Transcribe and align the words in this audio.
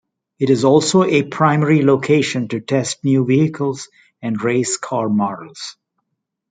It 0.39 0.49
is 0.49 0.63
also 0.63 1.03
a 1.03 1.21
primary 1.21 1.85
location 1.85 2.47
to 2.47 2.59
test 2.59 3.03
new 3.05 3.23
vehicles 3.23 3.87
and 4.19 4.43
race 4.43 4.77
car 4.77 5.07
models. 5.09 5.77